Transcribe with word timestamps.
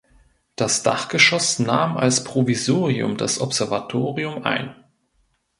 Das 0.55 0.81
Dachgeschoss 0.81 1.59
nahm 1.59 1.95
als 1.95 2.23
Provisorium 2.23 3.17
das 3.17 3.39
Observatorium 3.39 4.43
ein. 4.45 4.73